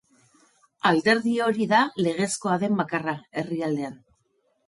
Alderdi 0.91 1.33
hori 1.47 1.67
da 1.73 1.81
legezkoa 2.05 2.57
den 2.65 2.81
bakarra, 2.81 3.15
herrialdean. 3.43 4.01